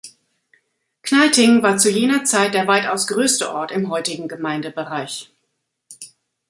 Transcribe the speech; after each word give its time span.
Kneiting 1.03 1.61
war 1.61 1.77
zu 1.77 1.91
jener 1.91 2.23
Zeit 2.25 2.55
der 2.55 2.67
weitaus 2.67 3.05
größte 3.05 3.53
Ort 3.53 3.69
im 3.69 3.91
heutigen 3.91 4.27
Gemeindebereich. 4.27 5.31